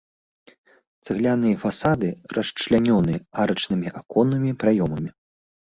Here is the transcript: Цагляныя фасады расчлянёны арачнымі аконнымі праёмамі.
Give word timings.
Цагляныя 1.09 1.55
фасады 1.65 2.09
расчлянёны 2.39 3.13
арачнымі 3.45 3.87
аконнымі 4.03 4.51
праёмамі. 4.67 5.09